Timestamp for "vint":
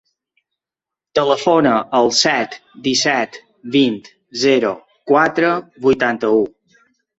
3.77-4.01